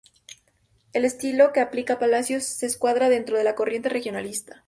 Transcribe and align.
El 0.93 1.05
estilo 1.05 1.53
que 1.53 1.59
aplica 1.59 1.99
Palacios 1.99 2.43
se 2.43 2.65
encuadra 2.65 3.07
dentro 3.07 3.37
de 3.37 3.43
la 3.43 3.53
corriente 3.53 3.87
regionalista. 3.87 4.59